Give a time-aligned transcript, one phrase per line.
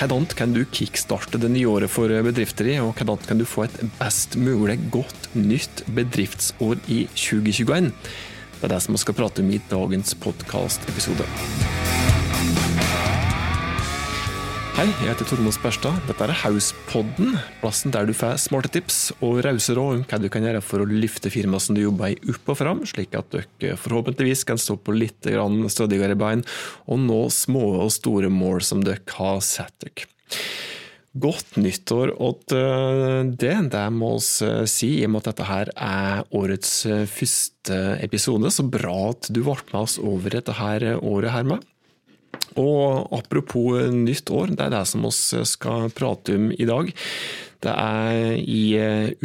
[0.00, 3.66] hvordan kan du kickstarte det nye året for bedrifter i, og hvordan kan du få
[3.66, 7.92] et best mulig godt nytt bedriftsår i 2021?
[8.56, 11.28] Det er det som vi skal prate om i dagens podkastepisode.
[14.80, 15.98] Hei, jeg heter Tormod Sperstad.
[16.08, 20.30] Dette er Hauspodden, plassen der du får smarte tips og rause råd om hva du
[20.32, 23.28] kan gjøre for å løfte firmaet som du jobber i opp og fram, slik at
[23.34, 26.40] dere forhåpentligvis kan stå på litt stødigere bein
[26.88, 30.08] og nå små og store mål som dere har satt dere.
[31.12, 36.24] Godt nyttår åt det, det må vi si, i og med at dette her er
[36.40, 36.72] årets
[37.18, 38.48] første episode.
[38.48, 41.68] Så bra at du ble med oss over dette her året her med.
[42.58, 46.92] Og apropos nytt år, det er det som vi skal prate om i dag.
[47.60, 48.62] Det er i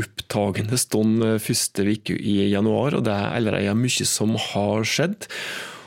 [0.01, 5.29] opptagende stund første uke i januar, og det er allerede mye som har skjedd.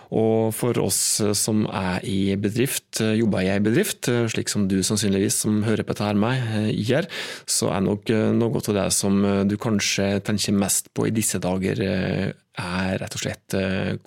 [0.08, 5.42] Og for oss som er i bedrift, jobber i ei bedrift, slik som du sannsynligvis
[5.44, 7.10] som hører på dette her med, gjør,
[7.44, 8.08] så er nok
[8.38, 13.22] noe av det som du kanskje tenker mest på i disse dager, er rett og
[13.22, 13.58] slett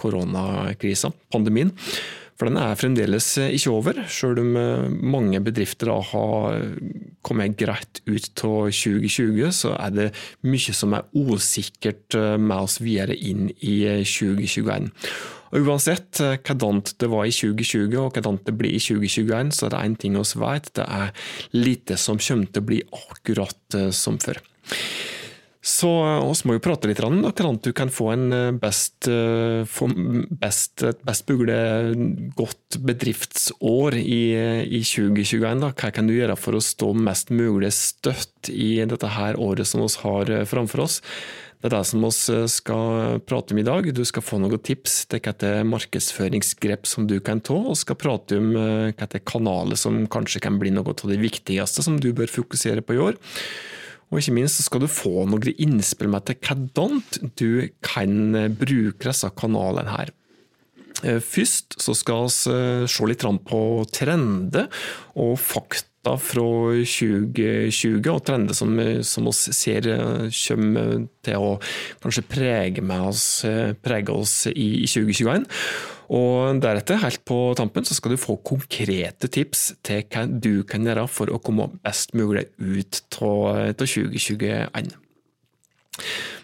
[0.02, 1.70] koronakrisa, pandemien.
[2.42, 4.56] For den er fremdeles ikke over, selv om
[5.14, 6.56] mange bedrifter har
[7.22, 10.08] kommet greit ut av 2020, så er det
[10.50, 14.90] mye som er usikkert med oss videre inn i 2021.
[15.52, 19.76] Og Uansett hvordan det var i 2020 og hvordan det blir i 2021, så er
[19.76, 21.14] det én ting vi vet, det er
[21.54, 24.42] lite som kommer til å bli akkurat som før.
[25.62, 29.06] Så vi må jo prate litt om hvordan du kan få en best,
[30.42, 31.58] best, best mulig
[32.38, 34.24] godt bedriftsår i,
[34.66, 35.62] i 2021.
[35.62, 35.70] Da.
[35.70, 39.86] Hva kan du gjøre for å stå mest mulig støtt i dette her året som
[39.86, 40.98] vi har framfor oss?
[41.62, 43.86] Det er det som vi skal prate om i dag.
[43.94, 48.40] Du skal få noen tips til hvilke markedsføringsgrep som du kan ta, og skal prate
[48.42, 52.82] om hvilke kanaler som kanskje kan bli noe av det viktigste som du bør fokusere
[52.82, 53.22] på i år.
[54.12, 57.00] Og ikke minst skal du få noen innspill med til hvordan
[57.40, 60.12] du kan bruke disse kanalene her.
[61.02, 63.62] Først så skal vi se litt på
[63.96, 64.68] trender
[65.16, 66.46] og fakta fra
[66.82, 68.74] 2020, og trender som,
[69.06, 69.86] som oss ser
[70.34, 71.52] kommer til å
[72.02, 73.26] kanskje prege, oss,
[73.86, 75.46] prege oss i 2021.
[76.12, 80.84] Og deretter, helt på tampen, så skal du få konkrete tips til hva du kan
[80.84, 84.92] gjøre for å komme best mulig ut av 2021.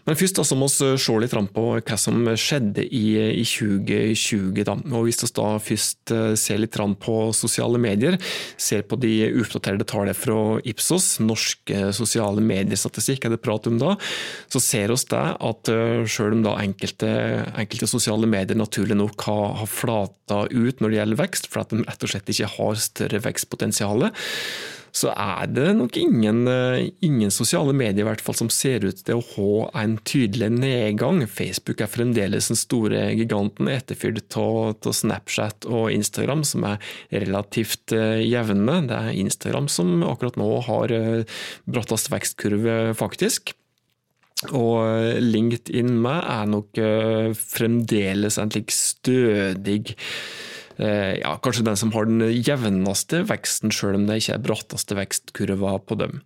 [0.08, 4.62] Men først så må vi se litt på hva som skjedde i, 2020.
[4.68, 4.76] Da.
[4.96, 8.16] Og Hvis vi da først ser litt på sosiale medier,
[8.56, 13.98] ser på de oppdaterte tallene fra Ipsos, norske sosiale mediestatistikk er det prat om da,
[14.48, 15.74] så ser vi det at
[16.08, 17.12] selv om da enkelte,
[17.60, 21.76] enkelte sosiale medier naturlig nok har, har flata ut når det gjelder vekst, for at
[21.76, 24.08] de rett og slett ikke har større vekstpotensial,
[24.96, 29.04] så er det nok ingen, eh, ingen, sosiale medier i hvert fall som ser ut
[29.06, 31.22] til å ha en tydelig nedgang.
[31.28, 36.82] Facebook er fremdeles den store giganten, etterfylt av Snapchat og Instagram, som er
[37.12, 38.82] relativt eh, jevne.
[38.88, 43.54] Det er Instagram som akkurat nå har eh, brattest vekstkurve, faktisk.
[44.54, 46.78] Og LinkedIn med er nok
[47.34, 49.96] fremdeles en slik stødig
[50.78, 55.78] ja, kanskje den som har den jevneste veksten, selv om det ikke er bratteste vekstkurva
[55.86, 56.20] på dem.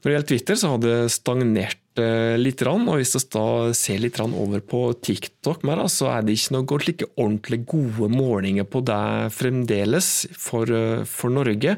[0.00, 3.44] Når det gjelder Twitter, så har det stagnert eh, litt, og hvis vi da
[3.76, 8.64] ser litt over på TikTok, mer, så er det ikke noe like ordentlig gode målinger
[8.64, 11.76] på det fremdeles for, eh, for Norge.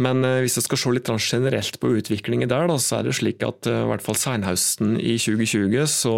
[0.00, 3.68] Men hvis vi skal se litt generelt på utviklingen der, så er det slik at
[3.68, 6.14] i hvert fall senhøsten i 2020 så,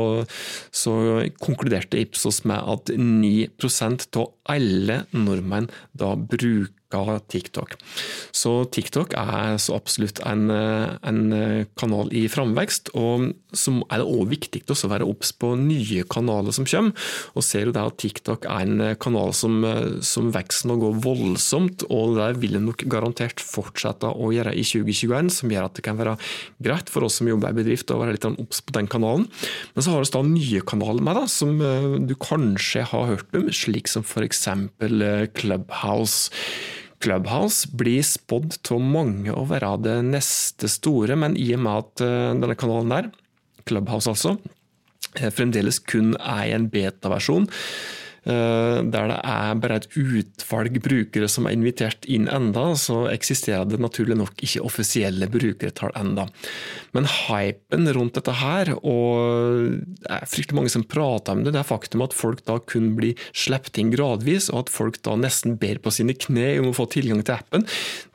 [0.70, 0.94] så
[1.42, 7.74] konkluderte Ipsos med at 9% av alle nordmenn da bruker TikTok.
[8.30, 11.22] Så TikTok er så absolutt en, en
[11.74, 16.54] kanal i framvekst, og så er det òg viktig å være obs på nye kanaler
[16.54, 16.94] som kommer.
[17.34, 19.58] Og ser jo det at TikTok er en kanal som,
[20.06, 24.62] som vokser og går voldsomt, og det vil en nok garantert fortsette å gjøre i
[24.62, 26.14] 2021, som gjør at det kan være
[26.62, 29.26] greit for oss som jobber i bedrift å være litt obs på den kanalen.
[29.74, 31.58] Men så har vi da nye kanaler med, da, som
[32.06, 36.30] du kanskje har hørt om, slik som f.eks eksempel eh, Clubhouse.
[37.04, 42.04] Clubhouse blir spådd av mange å være det neste store, men i og med at
[42.04, 43.10] eh, denne kanalen der,
[43.68, 44.36] Clubhouse altså,
[45.18, 47.48] eh, fremdeles kun er i en beta-versjon,
[48.24, 53.80] der det er bare et utvalg brukere som er invitert inn enda, så eksisterer det
[53.82, 56.26] naturlig nok ikke offisielle brukertall enda.
[56.96, 61.60] Men hypen rundt dette her, og det er fryktelig mange som prater om det, det
[61.60, 65.58] er faktum at folk da kun blir sluppet inn gradvis, og at folk da nesten
[65.60, 67.68] ber på sine kne om å få tilgang til appen,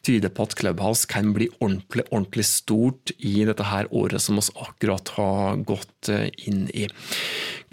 [0.06, 4.52] tyder på at Clubhouse kan bli ordentlig, ordentlig stort i dette her året som oss
[4.56, 6.88] akkurat har gått eh, inn i.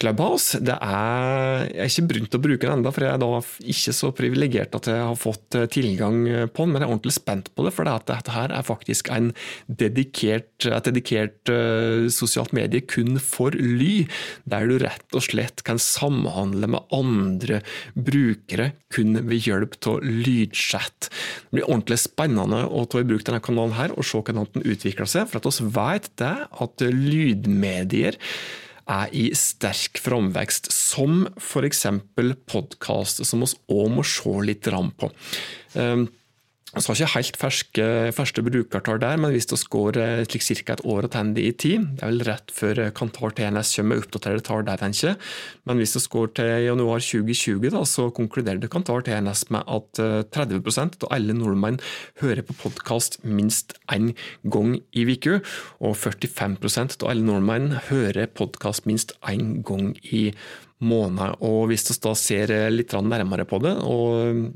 [0.00, 3.40] Clubhouse det er, Jeg er ikke begynt å bruke den enda, for jeg er da
[3.70, 7.14] ikke så privilegert at jeg har fått eh, tilgang på den, men jeg er ordentlig
[7.17, 7.73] spent på det.
[7.75, 9.11] For dette her er faktisk
[9.67, 14.06] dedikert, et dedikert uh, sosialt medie kun for ly,
[14.49, 17.61] der du rett og slett kan samhandle med andre
[17.94, 21.08] brukere kun ved hjelp av lydchat.
[21.08, 24.67] Det blir ordentlig spennende å ta i bruk denne kanalen her og se hvordan den
[24.67, 26.37] utvikler seg, for at vi vet det
[26.67, 28.20] at lydmedier
[28.87, 31.87] er i sterk framvekst, som f.eks.
[32.47, 35.11] podkast, som vi òg må se litt på.
[36.74, 39.96] Vi har ikke helt ferske, første brukertall der, men hvis vi går
[40.26, 40.72] ca.
[40.74, 44.44] et år tilbake i tid, det er vel rett før Kantar TNS kommer med oppdaterte
[44.44, 45.16] tall der, tenker jeg.
[45.64, 50.02] Men hvis vi går til januar 2020, da, så konkluderte Kantar TNS med at
[50.34, 51.80] 30 eh, av alle nordmenn
[52.20, 55.38] hører på podkast minst én gang i uka,
[55.80, 60.32] og 45% av alle nordmenn hører podkast minst én gang i
[60.82, 61.38] måneden.
[61.40, 64.50] Og Hvis vi da ser litt nærmere på det, og Eh,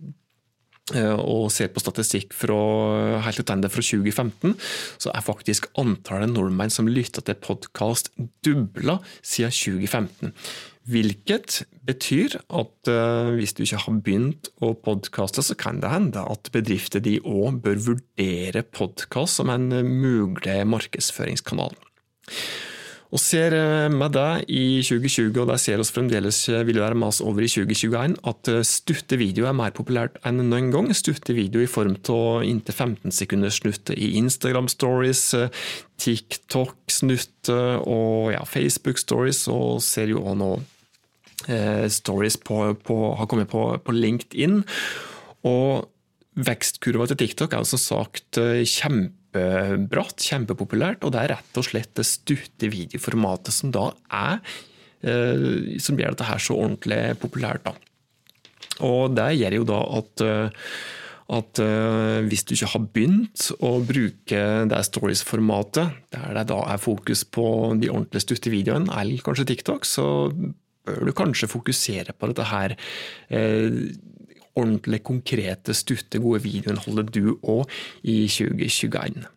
[0.90, 2.56] og ser på statistikk fra
[3.22, 4.56] helt tilbake fra 2015,
[4.98, 8.10] så er faktisk antallet nordmenn som lytter til podkast
[8.42, 10.34] dobla siden 2015.
[10.90, 16.24] Hvilket betyr at uh, hvis du ikke har begynt å podkaste, så kan det hende
[16.24, 21.76] at bedrifter de òg bør vurdere podkast som en mulig markedsføringskanal
[23.10, 26.94] og ser eh, med det i 2020, og det ser oss fremdeles eh, vil være
[26.98, 30.92] med oss over i 2021, at eh, stutte video er mer populært enn noen gang.
[30.94, 35.24] Stutte video i form av inntil 15 sekunders snutte i Instagram stories,
[36.00, 40.52] TikTok snutte og ja, Facebook stories, og ser jo òg nå
[41.50, 44.60] eh, stories på, på, har kommet på, på LinkedIn.
[45.50, 45.88] Og
[46.38, 51.92] vekstkurva til TikTok er som sagt kjempe kjempebratt, kjempepopulært, og det er rett og slett
[51.98, 54.40] det stutte videoformatet som da er
[55.02, 57.64] eh, som gjør dette her så ordentlig populært.
[57.64, 57.74] Da.
[58.86, 60.72] Og det gjør jo da at eh,
[61.30, 66.80] at uh, hvis du ikke har begynt å bruke det stories-formatet, der det da er
[66.82, 67.44] fokus på
[67.78, 72.74] de ordentlig stutte videoene, eller kanskje TikTok, så bør du kanskje fokusere på dette her
[74.58, 77.66] ordentlig konkrete, stutte, gode videoinnholdet du òg
[78.02, 79.28] i 2021.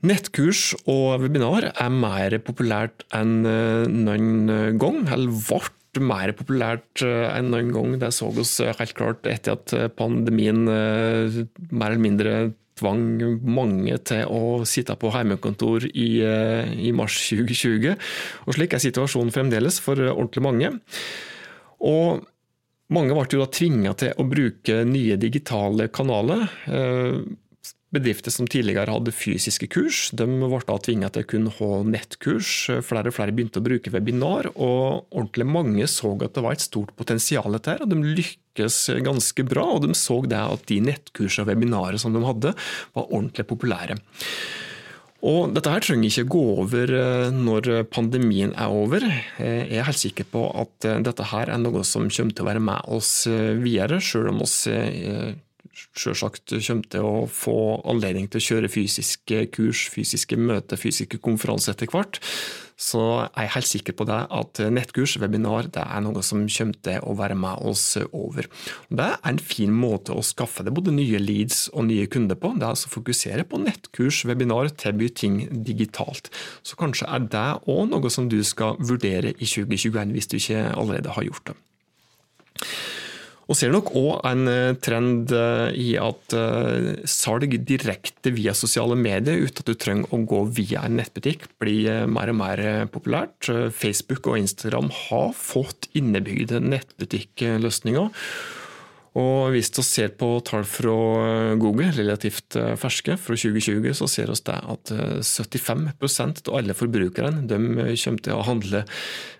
[0.00, 7.26] Nettkurs og webinar er mer populært enn eh, noen gang, eller ble mer populært eh,
[7.34, 7.98] enn noen gang.
[8.00, 12.34] Det så oss helt klart etter at pandemien eh, mer eller mindre
[12.80, 17.92] tvang mange til å sitte på hjemmekontor i, i mars 2020.
[18.46, 20.70] Og slik er situasjonen fremdeles for ordentlig mange.
[21.84, 22.24] Og
[22.94, 26.48] mange ble jo da tvinga til å bruke nye digitale kanaler.
[26.66, 27.20] Eh,
[27.90, 32.52] bedrifter som tidligere hadde fysiske kurs, de ble da tvinga til å kunne ha nettkurs.
[32.86, 36.64] Flere og flere begynte å bruke webinar, og ordentlig mange så at det var et
[36.66, 37.82] stort potensial der.
[37.82, 42.14] og De lykkes ganske bra, og de så det at de nettkurs og webinarer som
[42.14, 42.54] de hadde,
[42.94, 43.98] var ordentlig populære.
[45.26, 49.04] Og dette her trenger ikke gå over eh, når pandemien er over.
[49.04, 52.46] Eh, jeg er helt sikker på at eh, dette her er noe som kommer til
[52.46, 54.62] å være med oss videre, selv om oss
[55.98, 57.58] selvsagt kommer til å få
[57.88, 62.20] anledning til å kjøre fysiske kurs, fysiske møter, fysiske konferanser etter hvert,
[62.80, 66.78] så er jeg helt sikker på det at nettkurs, webinar, det er noe som kommer
[66.86, 68.48] til å være med oss over.
[68.88, 72.54] Det er en fin måte å skaffe det både nye leads og nye kunder på.
[72.56, 76.32] Det er altså å fokusere på nettkurs, webinar, tilby ting digitalt.
[76.64, 80.64] Så kanskje er det òg noe som du skal vurdere i 2021 hvis du ikke
[80.72, 81.60] allerede har gjort det.
[83.50, 88.94] Og ser nok òg en eh, trend eh, i at eh, salg direkte via sosiale
[88.94, 92.62] medier, uten at du trenger å gå via en nettbutikk, blir mer og mer
[92.94, 93.50] populært.
[93.74, 98.14] Facebook og Instagram har fått innebygde nettbutikkløsninger.
[99.18, 104.30] Og Hvis vi ser på tall fra Google, relativt eh, ferske, fra 2020, så ser
[104.30, 104.92] vi at
[105.26, 108.84] 75 eh, av alle forbrukerne kommer til å handle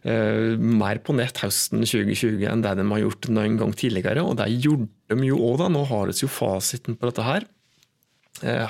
[0.03, 4.27] eh, mer på nett høsten 2020 enn det de har gjort noen gang tidligere.
[4.27, 7.47] Og det gjorde de jo òg, nå har vi jo fasiten på dette her.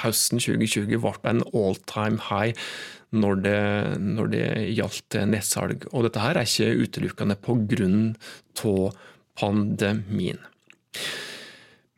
[0.04, 2.52] Høsten 2020 ble en all time high
[3.16, 3.60] når det,
[4.02, 5.88] når det gjaldt nettsalg.
[5.94, 8.90] Og dette her er ikke utelukkende pga.
[9.40, 10.40] pandemien.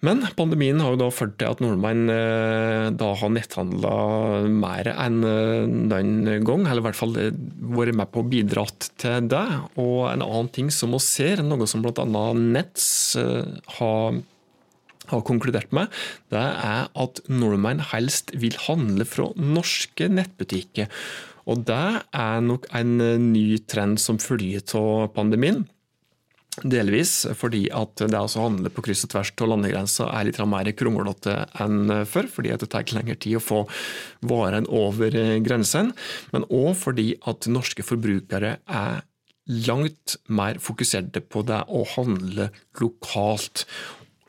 [0.03, 3.93] Men pandemien har jo da ført til at nordmenn eh, da har netthandla
[4.51, 5.21] mer enn
[5.93, 7.31] den noen gang, eller i hvert fall eh,
[7.77, 8.67] vært med på å bidra
[8.99, 9.45] til det.
[9.79, 12.25] Og en annen ting som vi ser, noe som bl.a.
[12.35, 12.89] Nets
[13.79, 14.19] har,
[15.13, 15.95] har konkludert med,
[16.35, 20.91] det er at nordmenn helst vil handle fra norske nettbutikker.
[21.47, 22.99] Og det er nok en
[23.31, 25.63] ny trend som følger av pandemien.
[26.61, 30.69] Delvis fordi at det å handle på kryss og tvers av landegrenser er litt mer
[30.77, 33.63] kronglete enn før, fordi det tar lengre tid å få
[34.29, 35.95] varene over grensen.
[36.35, 39.01] Men òg fordi at norske forbrukere er
[39.49, 43.65] langt mer fokuserte på det å handle lokalt.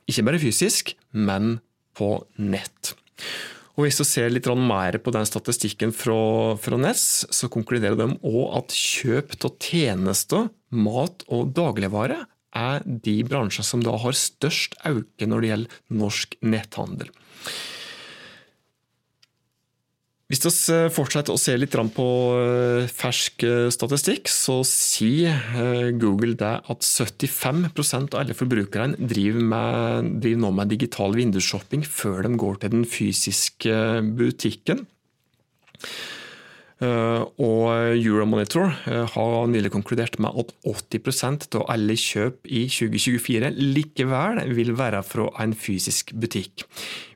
[0.07, 1.57] Ikke bare fysisk, men
[1.93, 2.95] på nett.
[3.73, 8.11] Og Hvis du ser litt mer på den statistikken fra, fra NESS, så konkluderer de
[8.21, 14.77] òg at kjøp av tjenester, mat og dagligvare er de bransjer som da har størst
[14.85, 17.13] økning når det gjelder norsk netthandel.
[20.33, 22.07] Hvis vi eh, fortsetter å se litt på
[22.39, 30.09] eh, fersk eh, statistikk, så sier Google det at 75% av alle forbrukerne driver, med,
[30.23, 33.77] driver nå med digital vindusshopping før de går til den fysiske
[34.17, 34.87] butikken.
[36.83, 43.51] Eh, og Euromonitor eh, har nylig konkludert med at 80% av alle kjøp i 2024
[43.59, 46.65] likevel vil være fra en fysisk butikk.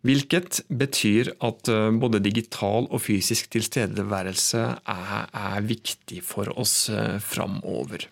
[0.07, 6.77] Hvilket betyr at eh, både digital og fysisk tilstedeværelse er, er viktig for oss
[7.23, 8.07] framover.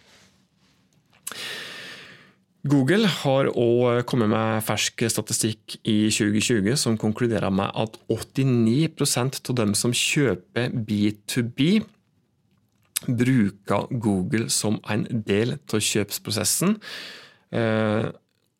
[2.66, 9.60] Google har òg kommet med fersk statistikk i 2020 som konkluderer med at 89% av
[9.60, 11.84] dem som kjøper B2B,
[13.06, 16.80] bruker Google som en del av kjøpsprosessen.
[17.54, 18.08] Eh,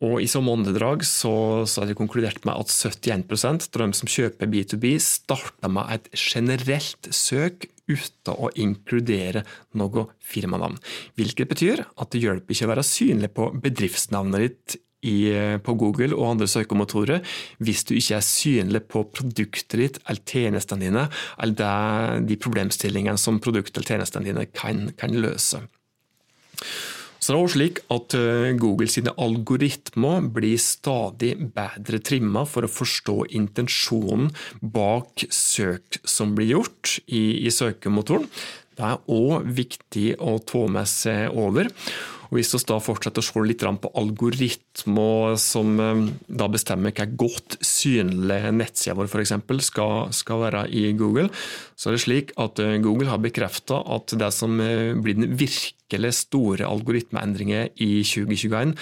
[0.06, 3.26] og I samme åndedrag så, så er det konkludert med at 71
[3.72, 9.46] av dem som kjøper B2B, starter med et generelt søk uten å inkludere
[9.78, 10.80] noe firmanavn.
[11.20, 15.30] Hvilket betyr at det hjelper ikke å være synlig på bedriftsnavnet ditt i,
[15.62, 17.22] på Google og andre søkemotorer
[17.64, 21.06] hvis du ikke er synlig på produktet ditt eller tjenestene dine,
[21.44, 25.62] eller de problemstillingene som produktet eller tjenestene dine kan, kan løse.
[27.20, 32.68] Så det er også slik at eh, Google sine algoritmer blir stadig bedre trimma for
[32.68, 34.30] å forstå intensjonen
[34.62, 38.28] bak søk som blir gjort i, i søkemotoren.
[38.76, 41.72] Det er òg viktig å ta med seg over.
[42.36, 47.58] Hvis vi da fortsetter å se litt på algoritmer som eh, da bestemmer hva godt
[47.64, 49.34] synlig nettsida vår f.eks.
[49.70, 51.30] skal, skal være i Google,
[51.80, 55.36] så er det slik at eh, Google har bekrefta at det som eh, blir den
[55.40, 58.76] virkelig store algoritmeendringen i 2021,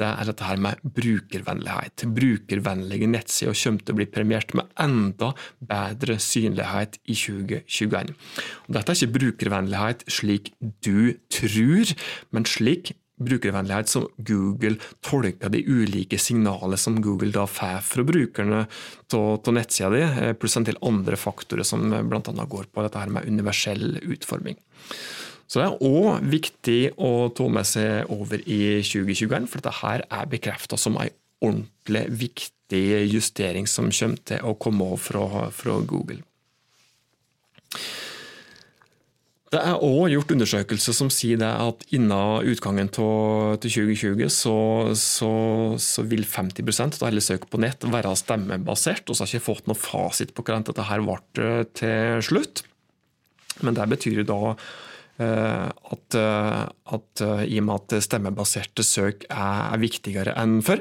[0.00, 2.06] det er dette her med brukervennlighet.
[2.16, 5.32] Brukervennlige nettsider kommer til å bli premiert med enda
[5.72, 8.14] bedre synlighet i 2021.
[8.68, 10.52] Og dette er ikke brukervennlighet slik
[10.86, 11.94] du tror,
[12.32, 18.64] men slik brukervennlighet som Google tolker de ulike signalene som Google da får fra brukerne
[19.16, 22.20] av nettsida di, eh, pluss en del andre faktorer som bl.a.
[22.22, 24.56] går på dette her med universell utforming.
[25.50, 30.04] Så det er òg viktig å ta med seg over i 2021, for dette her
[30.06, 31.10] er bekrefta som en
[31.42, 36.22] ordentlig viktig justering som kommer til å komme fra, fra Google.
[39.50, 44.58] Det er òg gjort undersøkelser som sier at innen utgangen til 2020 så,
[44.94, 45.30] så,
[45.82, 49.10] så vil 50% av alle søk på nett være stemmebasert.
[49.10, 52.62] Vi har ikke fått noe fasit på hvordan dette her ble til slutt.
[53.66, 54.54] Men det betyr da
[55.20, 56.62] Eh, at, eh,
[56.96, 60.80] at, eh, i og med at stemmebaserte søk er viktigere enn før,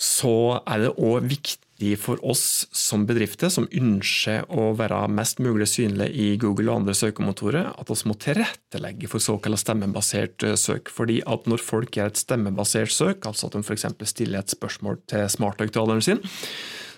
[0.00, 1.58] så er det òg viktig
[2.00, 6.96] for oss som bedrifter som ønsker å være mest mulig synlige i Google og andre
[6.98, 10.92] søkemotorer, at vi må tilrettelegge for såkalt stemmebasert søk.
[10.92, 13.88] Fordi at når folk gjør et stemmebasert søk, altså at de f.eks.
[14.12, 16.22] stiller et spørsmål til smarthøyttaleren sin,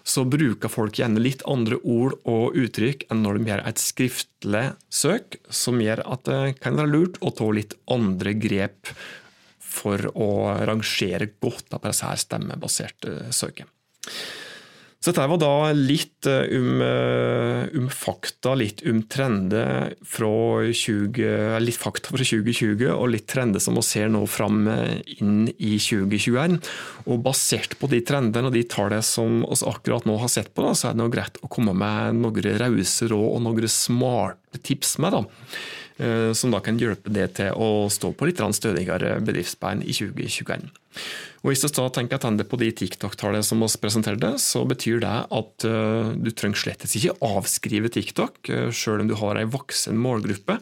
[0.02, 4.64] så bruker folk gjerne litt andre ord og uttrykk enn når de gjør et skriftlig
[4.90, 8.90] søk, som gjør at det kan være lurt å ta litt andre grep
[9.72, 10.30] for å
[10.66, 13.70] rangere godt av disse stemmebaserte søket.
[15.02, 20.30] Så dette var da litt om, um fakta, litt om trender fra
[20.70, 25.72] 20, litt fakta fra 2020 og litt trender som vi ser nå fram inn i
[25.82, 26.60] 2021.
[27.10, 30.62] Og Basert på de trendene og de tallene som vi akkurat nå har sett på,
[30.68, 35.00] da, så er det greit å komme med noen rause råd og noen smarte tips
[35.02, 35.18] med.
[35.18, 35.26] da
[36.34, 40.70] som da kan hjelpe det til å stå på litt stødigere bedriftsbein i 2021.
[41.42, 45.14] Og Hvis du da tenker tilbake på de TikTok-tallene som vi presenterte, så betyr det
[45.26, 49.98] at uh, du trenger slett ikke avskrive TikTok, sjøl selv om du har en voksen
[49.98, 50.60] målgruppe.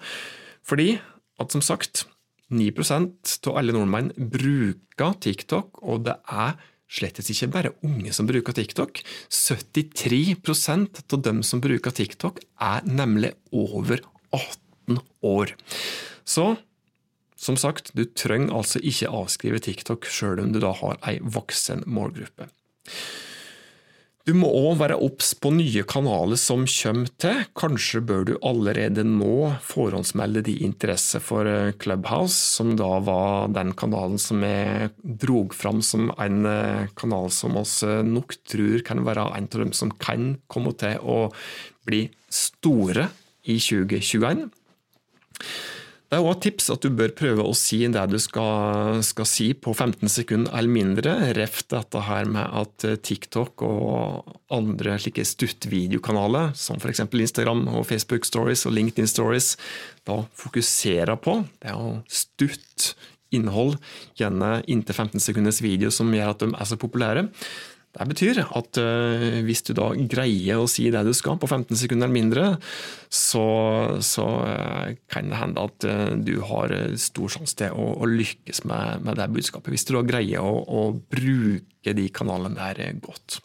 [0.64, 0.94] Fordi
[1.40, 2.06] at som sagt,
[2.50, 6.56] 9% av alle nordmenn bruker TikTok, og det er
[6.90, 9.02] slett ikke bare unge som bruker TikTok.
[9.30, 14.02] 73% av dem som bruker TikTok, er nemlig over
[14.34, 15.54] 18 år.
[16.26, 16.54] Så
[17.40, 21.86] som sagt, du trenger altså ikke avskrive TikTok sjøl om du da har ei voksen
[21.88, 22.50] målgruppe.
[24.28, 27.40] Du må òg være obs på nye kanaler som kommer til.
[27.56, 33.72] Kanskje bør du allerede nå forhåndsmelde din interesse for eh, Clubhouse, som da var den
[33.80, 34.92] kanalen som jeg
[35.24, 39.64] drog fram som en eh, kanal som oss eh, nok tror kan være en av
[39.64, 41.18] dem som kan komme til å
[41.88, 43.08] bli store
[43.48, 44.50] i 2021.
[46.10, 49.26] Det er også et tips at du bør prøve å si det du skal, skal
[49.30, 51.12] si på 15 sekunder eller mindre.
[51.38, 57.04] Ref dette her med at TikTok og andre slike stuttvideokanaler, som f.eks.
[57.06, 59.52] Instagram og Facebook Stories og LinkedIn Stories,
[60.02, 62.90] da fokuserer på det å stutt
[63.30, 63.78] innhold,
[64.18, 67.28] gjerne inntil 15 sekunders video som gjør at de er så populære.
[67.90, 71.74] Det betyr at uh, hvis du da greier å si det du skal på 15
[71.80, 72.44] sekunder eller mindre,
[73.10, 73.46] så,
[74.06, 78.62] så uh, kan det hende at uh, du har stor sjanse til å, å lykkes
[78.70, 79.74] med, med, det budskapet.
[79.74, 83.40] Hvis du da greier å, å bruke de kanalene der godt.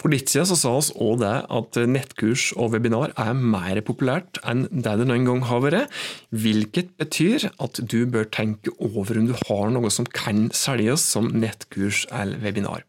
[0.00, 4.40] For litt siden så sa oss òg det at nettkurs og webinar er mer populært
[4.48, 6.00] enn det det noen gang har vært,
[6.32, 11.28] hvilket betyr at du bør tenke over om du har noe som kan selges som
[11.36, 12.86] nettkurs eller webinar.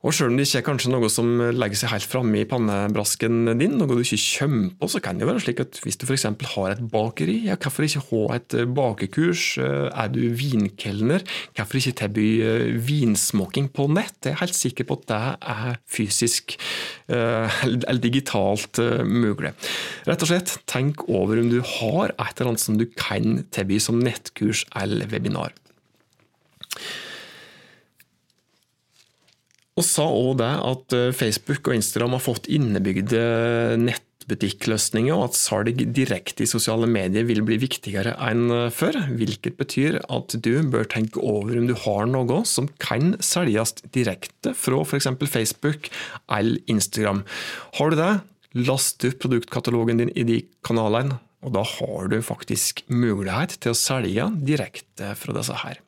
[0.00, 3.50] Og selv om det ikke er kanskje noe som legger seg helt framme i pannebrasken
[3.60, 6.24] din, noe du ikke kommer på, så kan det være slik at hvis du f.eks.
[6.54, 9.44] har et bakeri, ja, hvorfor ikke ha et eh, bakekurs?
[9.60, 12.28] Eh, er du vinkelner, hvorfor ikke tilby
[12.80, 14.16] vinsmoking vinsmaking på nett?
[14.24, 15.20] Jeg er helt sikker på at det
[15.52, 16.56] er fysisk
[17.10, 19.52] eller digitalt mulig.
[20.08, 23.80] Rett og slett, tenk over om du har et eller annet som du kan tilby
[23.82, 25.52] som nettkurs eller webinar.
[29.78, 33.20] Og sa òg det at eh, Facebook og Instagram har fått innebygde
[33.80, 38.98] nettbutikkløsninger, og at salg direkte i sosiale medier vil bli viktigere enn eh, før.
[39.14, 44.56] Hvilket betyr at du bør tenke over om du har noe som kan selges direkte
[44.58, 45.10] fra f.eks.
[45.30, 45.88] Facebook
[46.26, 47.24] eller Instagram.
[47.78, 48.12] Har du det,
[48.58, 53.78] last opp produktkatalogen din i de kanalene, og da har du faktisk mulighet til å
[53.78, 55.78] selge direkte fra disse her.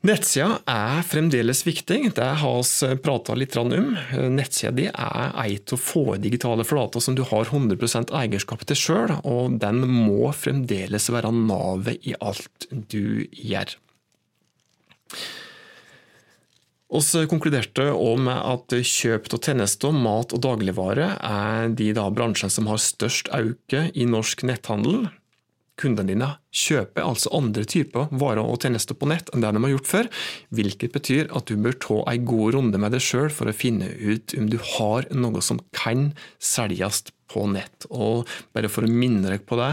[0.00, 3.98] Nettsida er fremdeles viktig, det har vi prata litt om.
[4.32, 9.12] Nettsida di er ei av få digitale flater som du har 100% eierskap til sjøl,
[9.28, 13.76] og den må fremdeles være navet i alt du gjør.
[16.90, 22.72] Vi konkluderte òg med at kjøp av tjenester, mat og dagligvare er de bransjene som
[22.72, 25.10] har størst økning i norsk netthandel
[25.80, 29.74] kundene dine kjøper altså andre typer varer og tjenester på nett enn det de har
[29.74, 30.10] gjort før,
[30.56, 33.88] hvilket betyr at du bør ta en god runde med deg sjøl for å finne
[33.98, 36.10] ut om du har noe som kan
[36.42, 37.86] selges på nett.
[37.94, 39.70] Og bare for å minne deg på det,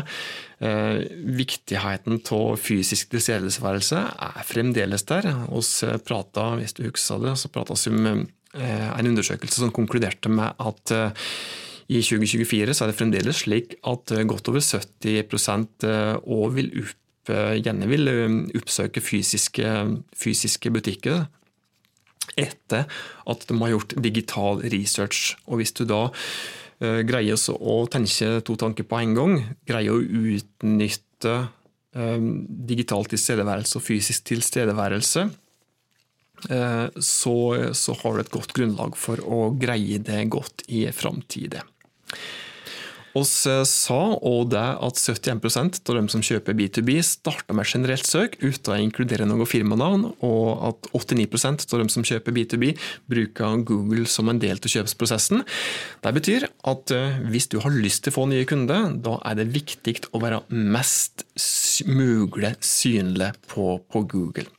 [0.62, 1.04] eh,
[1.38, 5.32] viktigheten av fysisk tilstedeværelse er fremdeles der.
[5.50, 10.30] Oss prata, hvis du husker det, så prata vi om eh, en undersøkelse som konkluderte
[10.30, 11.12] med at eh,
[11.88, 15.24] i 2024 så er det fremdeles slik at eh, godt over 70
[16.28, 18.12] òg eh, vil opp, eh, vil
[18.60, 19.72] oppsøke fysiske,
[20.16, 21.28] fysiske butikker
[22.38, 22.84] etter
[23.32, 25.38] at de har gjort digital research.
[25.48, 26.10] Og Hvis du da
[26.78, 31.38] greier å tenke to tanker på en gang, greier å utnytte
[32.70, 35.24] digital tilstedeværelse og fysisk tilstedeværelse,
[36.46, 37.38] så,
[37.74, 41.64] så, har du et godt grunnlag for å greie det godt i framtida.
[43.18, 48.38] Eh, sa òg det at 71 av dem som kjøper B2B, starter med generelt søk
[48.44, 52.76] uten å inkludere noe firmanavn, og at 89% av dem som kjøper B2B,
[53.10, 55.44] bruker Google som en del av kjøpsprosessen.
[56.04, 59.40] Det betyr at eh, hvis du har lyst til å få nye kunder, da er
[59.40, 61.26] det viktig å være mest
[61.88, 64.50] mulig synlig på, på Google.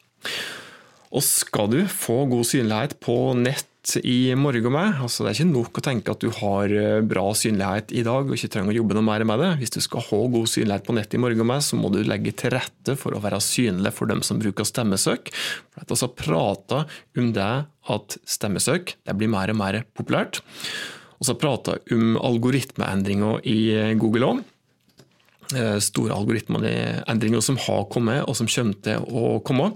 [1.09, 5.53] Og skal du få god synlighet på nett i morgen med, altså det er ikke
[5.53, 8.77] nok å tenke at du har eh, bra synlighet i dag og ikke trenger å
[8.83, 9.51] jobbe noe mer med det.
[9.63, 12.35] Hvis du skal ha god synlighet på nett i morgen med, så må du legge
[12.37, 15.33] til rette for å være synlig for dem som bruker stemmesøk.
[15.73, 16.85] For at Vi prata
[17.17, 17.51] om det
[17.95, 20.43] at stemmesøk det blir mer og mer populært.
[21.19, 23.59] Og så prata om algoritmeendringer i
[23.99, 24.47] Google òg.
[25.57, 29.73] Eh, store algoritmeendringer som har kommet, og som kommer til å komme.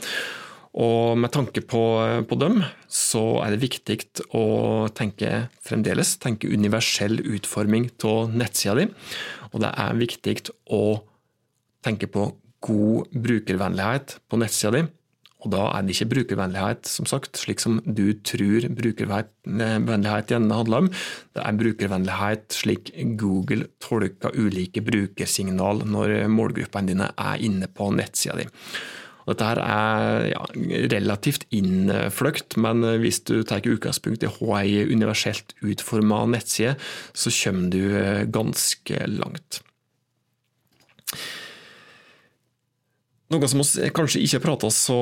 [0.72, 1.82] Og med tanke på,
[2.24, 3.98] på, dem, så er det viktig
[4.32, 8.86] å tenke fremdeles tenke universell utforming av nettsida di.
[9.52, 10.38] Og det er viktig
[10.72, 10.82] å
[11.84, 12.30] tenke på
[12.64, 14.84] god brukervennlighet på nettsida di.
[15.42, 20.84] Og da er det ikke brukervennlighet, som sagt, slik som du tror brukervennlighet gjerne handler
[20.84, 20.90] om.
[21.34, 28.38] Det er brukervennlighet slik Google tolker ulike brukersignal når målgruppene dine er inne på nettsida
[28.38, 28.46] di.
[29.28, 30.44] Dette her er ja,
[30.92, 36.74] relativt innfløkt, men hvis du tar utgangspunkt i HI universelt utforma nettside,
[37.14, 39.62] så kommer du eh, ganske langt.
[43.32, 44.98] Noe som vi kanskje ikke har prata så,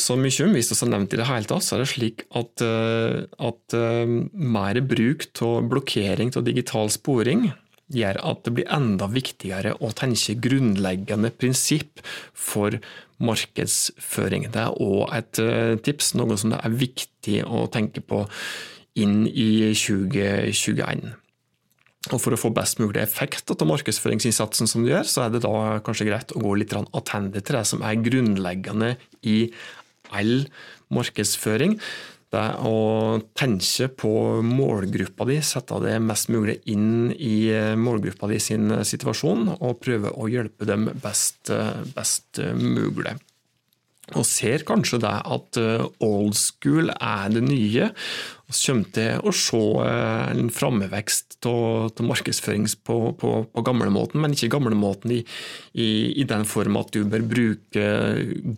[0.00, 2.24] så, mye om, hvis vi har nevnt i det hele tatt, så er det slik
[2.36, 7.48] at, eh, at eh, mer bruk av blokkering av digital sporing
[7.92, 12.00] gjør at det blir enda viktigere å tenke grunnleggende prinsipp
[12.32, 12.76] for
[13.22, 14.50] markedsføring.
[14.52, 18.24] Det er òg et eh, tips, noe som det er viktig å tenke på
[18.98, 21.12] inn i 2021.
[22.10, 25.44] Og For å få best mulig effekt av markedsføringsinnsatsen som du gjør, så er det
[25.44, 29.36] da kanskje greit å gå litt attende til det som er grunnleggende i
[30.12, 30.48] all
[30.92, 31.78] markedsføring.
[32.32, 34.12] Er å tenke på
[34.46, 40.30] målgruppa di, sette det mest mulig inn i målgruppa di sin situasjon, og prøve å
[40.32, 41.52] hjelpe dem best,
[41.92, 43.18] best mulig
[44.10, 47.90] og ser kanskje det at eh, old school er det nye.
[48.52, 54.34] Vi kommer til å se eh, en framvekst av markedsføring på, på, på gamlemåten, men
[54.34, 55.20] ikke gamlemåten i,
[55.78, 55.86] i,
[56.18, 57.84] i den form at du bør bruke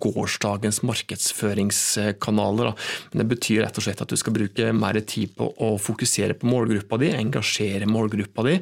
[0.02, 2.72] gårsdagens markedsføringskanaler.
[3.12, 6.40] Men det betyr rett og slett at du skal bruke mer tid på å fokusere
[6.40, 8.56] på målgruppa di, engasjere målgruppa di,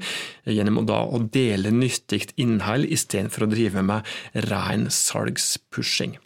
[0.51, 6.19] gjennom å, å dele nyttig innhold istedenfor å drive med ren salgspushing.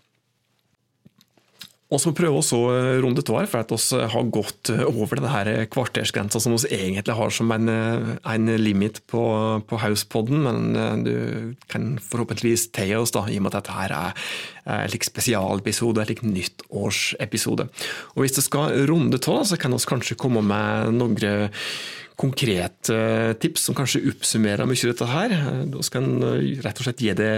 [1.87, 4.83] Og så prøve vi også eh, runde to her, for at vi har gått eh,
[4.88, 9.22] over denne kvartersgrensa som vi egentlig har som en, eh, en limit på,
[9.70, 13.94] på Hauspodden, men du kan forhåpentligvis ta oss, da, i og med at dette her
[13.94, 14.27] er
[14.66, 17.68] en slik spesialepisode, en slik nyttårsepisode.
[18.16, 21.38] Og Hvis det skal runde av, så kan vi kanskje komme med noen
[22.16, 25.35] konkrete tips som kanskje oppsummerer mye av dette her.
[25.87, 27.33] Skal en rett og slett gi det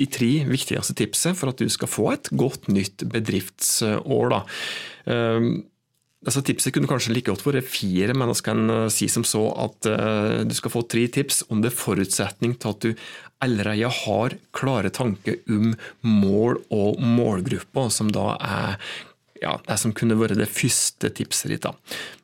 [0.00, 4.32] de tre viktigste tipsene for at du skal få et godt nytt bedriftsår.
[4.32, 4.40] Da.
[6.20, 9.46] Disse tipsene kunne kanskje like godt vært fire, men jeg kan eh, si som så
[9.64, 13.06] at eh, du skal få tre tips under forutsetning til at du
[13.40, 15.72] allerede har klare tanker om
[16.04, 18.76] mål og målgrupper, som da er
[19.40, 21.64] ja, det som kunne vært det første tipset ditt.
[21.64, 21.72] da.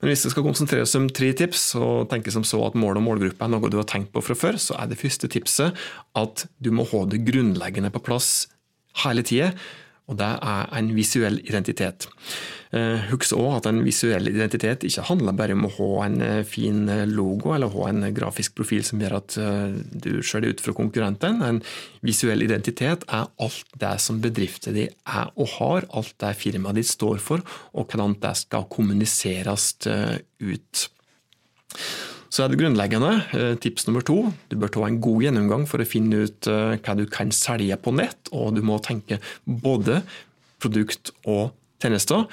[0.00, 3.06] Men hvis det skal konsentreres om tre tips, og tenke som så at mål og
[3.06, 6.46] målgruppe er noe du har tenkt på fra før, så er det første tipset at
[6.60, 8.46] du må ha det grunnleggende på plass
[9.04, 9.52] hele tida
[10.06, 12.06] og det er en visuell identitet.
[12.76, 16.40] Eh, husk òg at en visuell identitet ikke handler bare om å ha en eh,
[16.46, 19.36] fin eh, logo eller ha en grafisk profil som gjør at
[20.06, 21.42] du skjøler ut fra konkurrenten.
[21.46, 21.60] En
[22.06, 26.90] visuell identitet er alt det som bedriften din er og har, alt det firmaet ditt
[26.90, 27.42] står for,
[27.74, 30.86] og hvordan det skal kommuniseres ut.
[32.30, 33.12] Så er det grunnleggende.
[33.36, 36.76] Eh, tips nummer to, du bør ta en god gjennomgang for å finne ut eh,
[36.82, 40.02] hva du kan selge på nett, og du må tenke både
[40.62, 42.26] produkt og tjenester.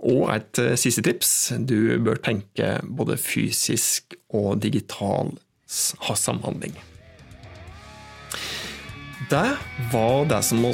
[0.00, 5.34] Og et eh, siste tips, du bør tenke både fysisk og digital
[5.70, 6.74] samhandling.
[9.30, 9.50] Det
[9.92, 10.72] var det som vi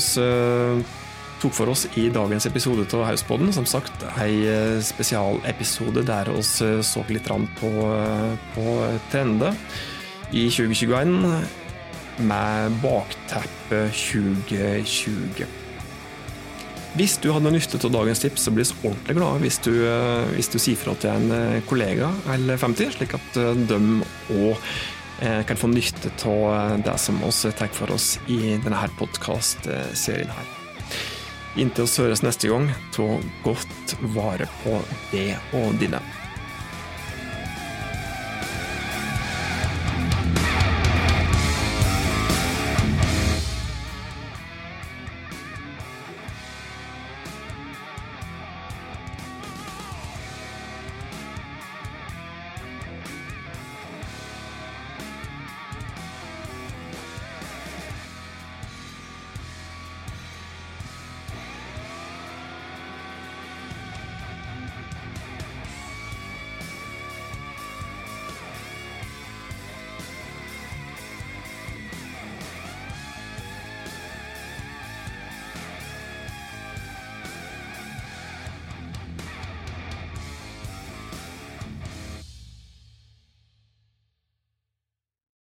[1.42, 3.52] tok for oss i dagens episode av Hauspodden.
[3.54, 7.28] Som sagt, ei eh, spesialepisode der vi eh, så litt
[7.60, 8.78] på, eh, på
[9.12, 9.56] trender
[10.32, 11.14] i 2021
[12.26, 15.46] med bakteppet 2020.
[16.96, 19.72] Hvis du hadde nytte av dagens tips, så blir vi ordentlig glade hvis du,
[20.32, 23.80] hvis du sier fra til en kollega eller 50, slik at de
[24.32, 24.68] òg
[25.44, 30.65] kan få nytte av det som vi tar for oss i denne podkastserien her.
[31.56, 33.06] Inntil vi høres neste gang, ta
[33.40, 34.76] godt vare på
[35.08, 36.02] det og dine.